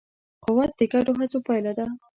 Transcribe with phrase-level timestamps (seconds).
[0.43, 1.85] قوت د ګډو هڅو پایله ده.